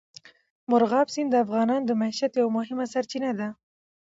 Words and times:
مورغاب 0.69 1.07
سیند 1.13 1.29
د 1.31 1.35
افغانانو 1.45 1.87
د 1.87 1.91
معیشت 2.01 2.31
یوه 2.39 2.51
مهمه 2.57 2.85
سرچینه 2.93 3.31
ده. 3.39 3.47